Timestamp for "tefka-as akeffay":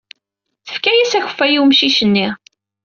0.65-1.53